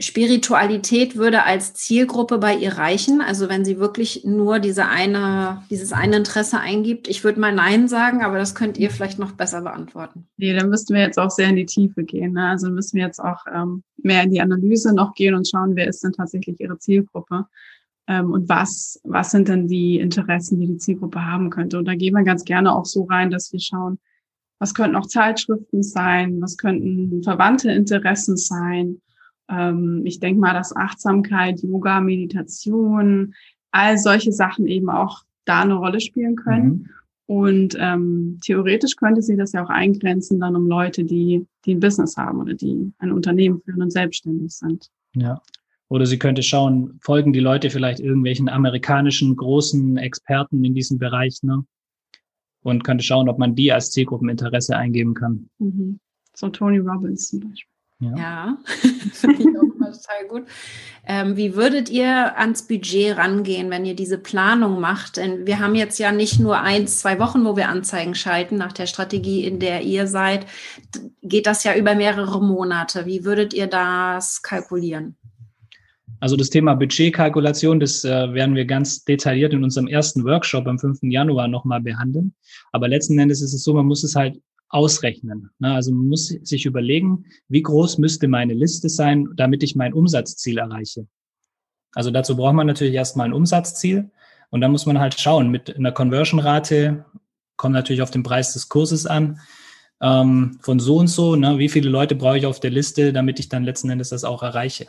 [0.03, 3.21] Spiritualität würde als Zielgruppe bei ihr reichen.
[3.21, 7.09] Also wenn sie wirklich nur diese eine, dieses eine Interesse eingibt.
[7.09, 10.29] Ich würde mal Nein sagen, aber das könnt ihr vielleicht noch besser beantworten.
[10.37, 12.33] Nee, dann müssten wir jetzt auch sehr in die Tiefe gehen.
[12.33, 12.49] Ne?
[12.49, 15.89] Also müssen wir jetzt auch ähm, mehr in die Analyse noch gehen und schauen, wer
[15.89, 17.47] ist denn tatsächlich ihre Zielgruppe.
[18.09, 21.79] Ähm, und was, was sind denn die Interessen, die die Zielgruppe haben könnte.
[21.79, 23.99] Und da gehen wir ganz gerne auch so rein, dass wir schauen,
[24.59, 29.01] was könnten auch Zeitschriften sein, was könnten verwandte Interessen sein.
[29.49, 33.35] Ähm, ich denke mal, dass Achtsamkeit, Yoga, Meditation,
[33.71, 36.67] all solche Sachen eben auch da eine Rolle spielen können.
[36.67, 36.89] Mhm.
[37.27, 41.81] Und ähm, theoretisch könnte sie das ja auch eingrenzen dann um Leute, die, die ein
[41.81, 44.91] Business haben oder die ein Unternehmen führen und selbstständig sind.
[45.15, 45.41] Ja.
[45.89, 51.43] Oder sie könnte schauen, folgen die Leute vielleicht irgendwelchen amerikanischen großen Experten in diesem Bereich,
[51.43, 51.65] ne?
[52.63, 55.49] und könnte schauen, ob man die als Zielgruppeninteresse eingeben kann.
[55.59, 56.01] Mhm.
[56.35, 57.72] So Tony Robbins zum Beispiel.
[58.03, 58.59] Ja, ja.
[59.13, 60.43] finde ich auch total gut.
[61.07, 65.19] Ähm, wie würdet ihr ans Budget rangehen, wenn ihr diese Planung macht?
[65.19, 68.73] Denn wir haben jetzt ja nicht nur ein, zwei Wochen, wo wir Anzeigen schalten nach
[68.73, 70.47] der Strategie, in der ihr seid.
[71.23, 73.07] Geht das ja über mehrere Monate.
[73.07, 75.17] Wie würdet ihr das kalkulieren?
[76.19, 80.79] Also das Thema Budgetkalkulation, das äh, werden wir ganz detailliert in unserem ersten Workshop am
[80.79, 81.01] 5.
[81.03, 82.35] Januar nochmal behandeln.
[82.73, 84.41] Aber letzten Endes ist es so, man muss es halt
[84.73, 85.51] ausrechnen.
[85.59, 85.73] Ne?
[85.73, 90.59] Also man muss sich überlegen, wie groß müsste meine Liste sein, damit ich mein Umsatzziel
[90.59, 91.07] erreiche.
[91.95, 94.11] Also dazu braucht man natürlich erstmal ein Umsatzziel
[94.51, 97.05] und dann muss man halt schauen, mit einer Conversion-Rate,
[97.57, 99.39] kommt natürlich auf den Preis des Kurses an,
[100.01, 101.59] ähm, von so und so, ne?
[101.59, 104.43] wie viele Leute brauche ich auf der Liste, damit ich dann letzten Endes das auch
[104.43, 104.87] erreiche.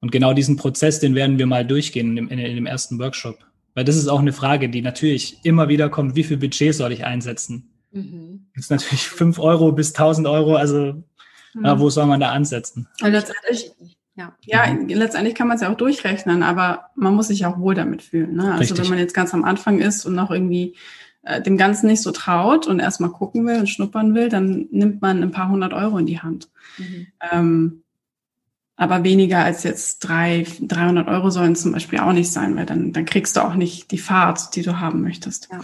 [0.00, 3.38] Und genau diesen Prozess, den werden wir mal durchgehen in dem, in dem ersten Workshop.
[3.74, 6.92] Weil das ist auch eine Frage, die natürlich immer wieder kommt, wie viel Budget soll
[6.92, 7.70] ich einsetzen?
[7.92, 8.46] Mhm.
[8.54, 11.02] Ist natürlich fünf Euro bis tausend Euro, also
[11.54, 11.64] mhm.
[11.64, 12.88] ja, wo soll man da ansetzen?
[13.02, 13.72] Und letztendlich,
[14.14, 17.74] ja, ja letztendlich kann man es ja auch durchrechnen, aber man muss sich auch wohl
[17.74, 18.34] damit fühlen.
[18.34, 18.44] Ne?
[18.44, 18.80] Also Richtig.
[18.80, 20.76] wenn man jetzt ganz am Anfang ist und noch irgendwie
[21.22, 25.02] äh, dem Ganzen nicht so traut und erstmal gucken will und schnuppern will, dann nimmt
[25.02, 26.48] man ein paar hundert Euro in die Hand.
[26.78, 27.06] Mhm.
[27.30, 27.82] Ähm,
[28.80, 32.94] aber weniger als jetzt drei, 300 Euro sollen zum Beispiel auch nicht sein, weil dann,
[32.94, 35.48] dann kriegst du auch nicht die Fahrt, die du haben möchtest.
[35.52, 35.60] Ja.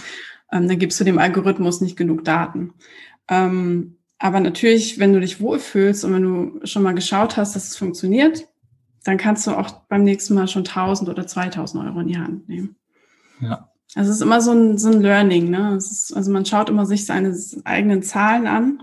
[0.53, 2.75] Ähm, dann gibst du dem Algorithmus nicht genug Daten.
[3.29, 7.69] Ähm, aber natürlich, wenn du dich wohlfühlst und wenn du schon mal geschaut hast, dass
[7.69, 8.47] es funktioniert,
[9.05, 12.49] dann kannst du auch beim nächsten Mal schon 1000 oder 2000 Euro in die Hand
[12.49, 12.77] nehmen.
[13.41, 13.71] Ja.
[13.95, 15.51] Also es ist immer so ein, so ein Learning.
[15.51, 15.77] Ne?
[15.77, 18.83] Ist, also man schaut immer sich seine eigenen Zahlen an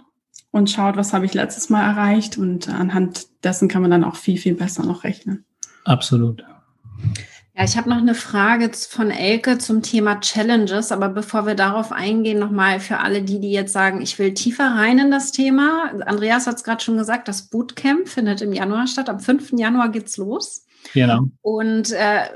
[0.52, 4.16] und schaut, was habe ich letztes Mal erreicht und anhand dessen kann man dann auch
[4.16, 5.46] viel, viel besser noch rechnen.
[5.84, 6.44] Absolut.
[7.56, 11.92] Ja, ich habe noch eine Frage von Elke zum Thema Challenges, aber bevor wir darauf
[11.92, 15.92] eingehen, nochmal für alle die, die jetzt sagen, ich will tiefer rein in das Thema.
[16.08, 19.08] Andreas hat es gerade schon gesagt, das Bootcamp findet im Januar statt.
[19.08, 19.52] Am 5.
[19.52, 20.66] Januar geht's los.
[20.94, 21.28] Genau.
[21.42, 22.30] Und äh,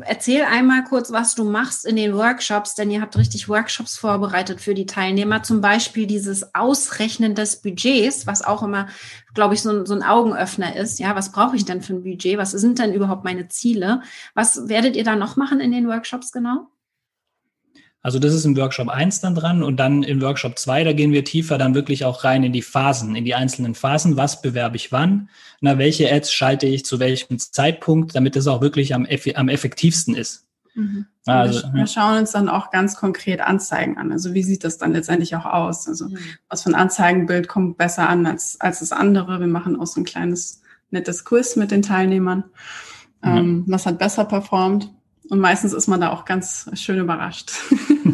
[0.00, 4.60] erzähl einmal kurz, was du machst in den Workshops, denn ihr habt richtig Workshops vorbereitet
[4.60, 5.42] für die Teilnehmer.
[5.42, 8.88] Zum Beispiel dieses Ausrechnen des Budgets, was auch immer,
[9.34, 10.98] glaube ich, so so ein Augenöffner ist.
[10.98, 12.38] Ja, was brauche ich denn für ein Budget?
[12.38, 14.02] Was sind denn überhaupt meine Ziele?
[14.34, 16.68] Was werdet ihr da noch machen in den Workshops genau?
[18.04, 21.12] Also das ist im Workshop 1 dann dran und dann im Workshop 2, da gehen
[21.12, 24.18] wir tiefer dann wirklich auch rein in die Phasen, in die einzelnen Phasen.
[24.18, 25.30] Was bewerbe ich wann?
[25.62, 30.14] Na, welche Ads schalte ich zu welchem Zeitpunkt, damit es auch wirklich am, am effektivsten
[30.14, 30.46] ist.
[30.74, 31.06] Mhm.
[31.24, 34.12] Also, wir, wir, schauen uns dann auch ganz konkret Anzeigen an.
[34.12, 35.88] Also wie sieht das dann letztendlich auch aus?
[35.88, 36.18] Also mhm.
[36.50, 39.40] was für ein Anzeigenbild kommt besser an als, als das andere?
[39.40, 42.44] Wir machen auch so ein kleines nettes Quiz mit den Teilnehmern.
[43.22, 43.36] Mhm.
[43.36, 44.90] Ähm, was hat besser performt?
[45.30, 47.52] Und meistens ist man da auch ganz schön überrascht.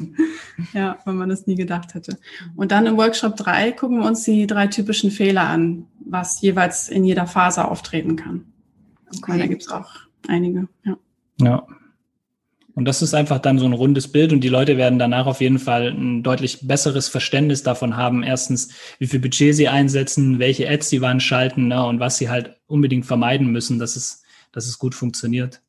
[0.73, 2.19] ja, wenn man das nie gedacht hätte.
[2.55, 6.89] Und dann im Workshop 3 gucken wir uns die drei typischen Fehler an, was jeweils
[6.89, 8.45] in jeder Phase auftreten kann.
[9.17, 9.39] Okay.
[9.39, 9.91] Da gibt es auch
[10.29, 10.69] einige.
[10.85, 10.97] Ja.
[11.41, 11.67] ja.
[12.75, 15.41] Und das ist einfach dann so ein rundes Bild und die Leute werden danach auf
[15.41, 18.23] jeden Fall ein deutlich besseres Verständnis davon haben.
[18.23, 18.71] Erstens,
[19.01, 22.61] wie viel Budget sie einsetzen, welche Ads sie wann schalten ne, und was sie halt
[22.69, 25.61] unbedingt vermeiden müssen, dass es, dass es gut funktioniert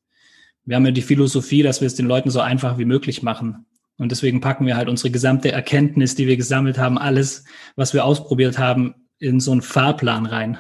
[0.66, 3.66] wir haben ja die Philosophie, dass wir es den Leuten so einfach wie möglich machen.
[3.98, 7.44] Und deswegen packen wir halt unsere gesamte Erkenntnis, die wir gesammelt haben, alles,
[7.76, 10.58] was wir ausprobiert haben, in so einen Fahrplan rein.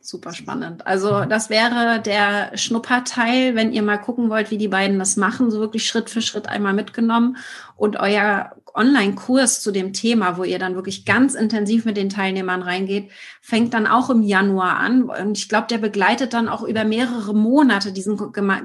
[0.00, 0.86] Super spannend.
[0.86, 5.50] Also das wäre der Schnupperteil, wenn ihr mal gucken wollt, wie die beiden das machen,
[5.50, 7.36] so wirklich Schritt für Schritt einmal mitgenommen
[7.76, 12.62] und euer Online-Kurs zu dem Thema, wo ihr dann wirklich ganz intensiv mit den Teilnehmern
[12.62, 15.04] reingeht, fängt dann auch im Januar an.
[15.04, 18.18] Und ich glaube, der begleitet dann auch über mehrere Monate diesen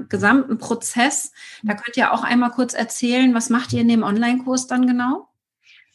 [0.09, 1.31] gesamten Prozess.
[1.63, 5.27] Da könnt ihr auch einmal kurz erzählen, was macht ihr in dem Online-Kurs dann genau?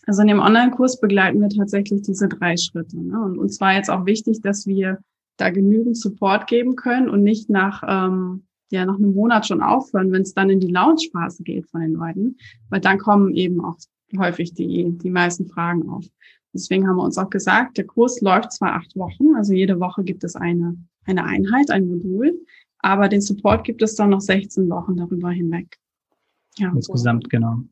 [0.06, 3.00] Also in dem Online-Kurs begleiten wir tatsächlich diese drei Schritte.
[3.00, 3.20] Ne?
[3.20, 4.98] Und uns war jetzt auch wichtig, dass wir
[5.36, 10.10] da genügend Support geben können und nicht nach ähm, ja nach einem Monat schon aufhören,
[10.10, 12.36] wenn es dann in die Launch-Phase geht von den Leuten,
[12.70, 13.76] weil dann kommen eben auch
[14.18, 16.04] häufig die, die meisten Fragen auf.
[16.54, 20.04] Deswegen haben wir uns auch gesagt, der Kurs läuft zwar acht Wochen, also jede Woche
[20.04, 22.38] gibt es eine, eine Einheit, ein Modul,
[22.78, 25.78] aber den Support gibt es dann noch 16 Wochen darüber hinweg.
[26.58, 27.28] Ja, Insgesamt, so.
[27.28, 27.62] genau.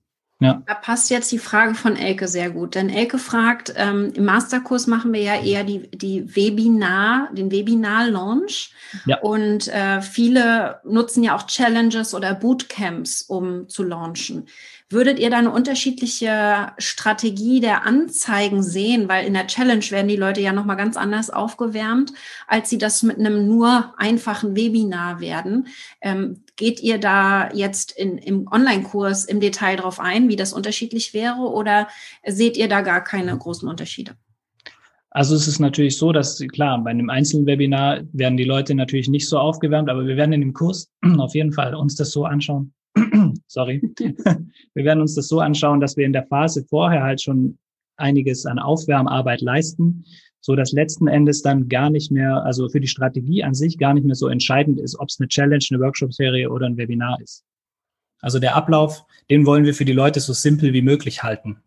[0.42, 0.62] Ja.
[0.66, 4.86] Da passt jetzt die Frage von Elke sehr gut, denn Elke fragt, ähm, im Masterkurs
[4.86, 8.72] machen wir ja eher die, die Webinar, den Webinar-Launch.
[9.04, 9.20] Ja.
[9.20, 14.46] Und äh, viele nutzen ja auch Challenges oder Bootcamps, um zu launchen.
[14.92, 19.08] Würdet ihr da eine unterschiedliche Strategie der Anzeigen sehen?
[19.08, 22.12] Weil in der Challenge werden die Leute ja nochmal ganz anders aufgewärmt,
[22.48, 25.68] als sie das mit einem nur einfachen Webinar werden.
[26.00, 31.14] Ähm, geht ihr da jetzt in, im Online-Kurs im Detail drauf ein, wie das unterschiedlich
[31.14, 31.38] wäre?
[31.38, 31.86] Oder
[32.26, 34.16] seht ihr da gar keine großen Unterschiede?
[35.10, 39.08] Also es ist natürlich so, dass klar, bei einem einzelnen Webinar werden die Leute natürlich
[39.08, 42.24] nicht so aufgewärmt, aber wir werden in dem Kurs auf jeden Fall uns das so
[42.24, 42.72] anschauen,
[43.46, 47.58] sorry, wir werden uns das so anschauen, dass wir in der Phase vorher halt schon
[47.96, 50.04] einiges an Aufwärmarbeit leisten,
[50.40, 53.94] so dass letzten Endes dann gar nicht mehr, also für die Strategie an sich gar
[53.94, 57.44] nicht mehr so entscheidend ist, ob es eine Challenge, eine Workshop-Serie oder ein Webinar ist.
[58.20, 61.58] Also der Ablauf, den wollen wir für die Leute so simpel wie möglich halten.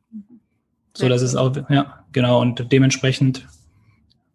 [0.96, 3.48] So dass es auch, ja, genau, und dementsprechend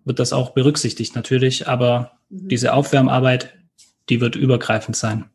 [0.05, 2.49] wird das auch berücksichtigt natürlich, aber mhm.
[2.49, 3.55] diese Aufwärmarbeit,
[4.09, 5.27] die wird übergreifend sein.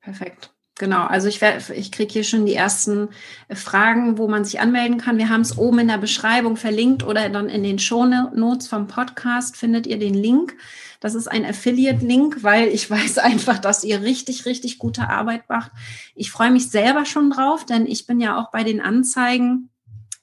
[0.00, 0.52] Perfekt.
[0.78, 3.10] Genau, also ich, ich kriege hier schon die ersten
[3.52, 5.18] Fragen, wo man sich anmelden kann.
[5.18, 8.86] Wir haben es oben in der Beschreibung verlinkt oder dann in den Show Notes vom
[8.86, 10.56] Podcast findet ihr den Link.
[11.00, 15.70] Das ist ein Affiliate-Link, weil ich weiß einfach, dass ihr richtig, richtig gute Arbeit macht.
[16.14, 19.68] Ich freue mich selber schon drauf, denn ich bin ja auch bei den Anzeigen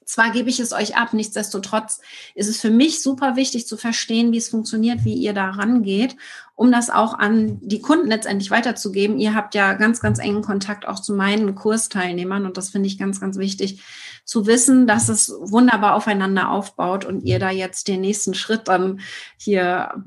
[0.08, 2.00] zwar gebe ich es euch ab, nichtsdestotrotz
[2.34, 6.16] ist es für mich super wichtig zu verstehen, wie es funktioniert, wie ihr da rangeht,
[6.58, 9.16] um das auch an die Kunden letztendlich weiterzugeben.
[9.20, 12.98] Ihr habt ja ganz, ganz engen Kontakt auch zu meinen Kursteilnehmern und das finde ich
[12.98, 13.80] ganz, ganz wichtig,
[14.24, 18.98] zu wissen, dass es wunderbar aufeinander aufbaut und ihr da jetzt den nächsten Schritt dann
[19.36, 20.02] hier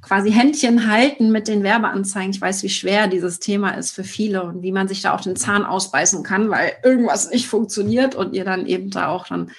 [0.00, 2.30] quasi Händchen halten mit den Werbeanzeigen.
[2.30, 5.20] Ich weiß, wie schwer dieses Thema ist für viele und wie man sich da auch
[5.22, 9.50] den Zahn ausbeißen kann, weil irgendwas nicht funktioniert und ihr dann eben da auch dann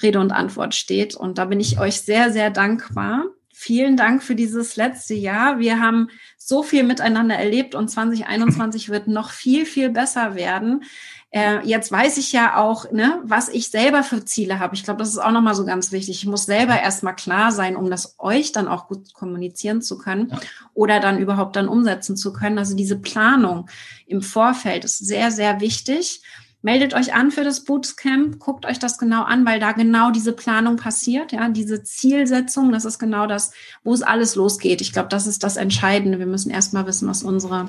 [0.00, 1.16] Rede und Antwort steht.
[1.16, 3.24] Und da bin ich euch sehr, sehr dankbar.
[3.62, 5.60] Vielen Dank für dieses letzte Jahr.
[5.60, 10.82] Wir haben so viel miteinander erlebt und 2021 wird noch viel, viel besser werden.
[11.30, 14.74] Äh, jetzt weiß ich ja auch, ne, was ich selber für Ziele habe.
[14.74, 16.16] Ich glaube, das ist auch nochmal so ganz wichtig.
[16.16, 20.30] Ich muss selber erstmal klar sein, um das euch dann auch gut kommunizieren zu können
[20.32, 20.40] ja.
[20.74, 22.58] oder dann überhaupt dann umsetzen zu können.
[22.58, 23.70] Also diese Planung
[24.08, 26.24] im Vorfeld ist sehr, sehr wichtig.
[26.62, 30.32] Meldet euch an für das Bootcamp, guckt euch das genau an, weil da genau diese
[30.32, 33.52] Planung passiert, ja, diese Zielsetzung, das ist genau das,
[33.84, 34.80] wo es alles losgeht.
[34.80, 36.18] Ich glaube, das ist das Entscheidende.
[36.18, 37.66] Wir müssen erstmal wissen, was unsere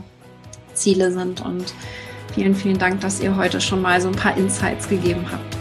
[0.73, 1.73] Ziele sind und
[2.34, 5.58] vielen, vielen Dank, dass ihr heute schon mal so ein paar Insights gegeben habt.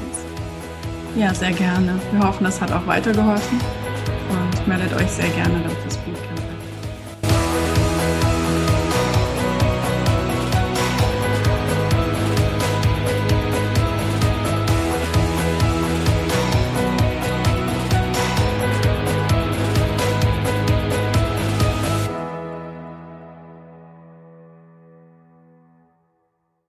[1.16, 2.00] Ja, sehr gerne.
[2.12, 3.60] Wir hoffen, das hat auch weitergeholfen
[4.30, 5.91] und meldet euch sehr gerne dafür.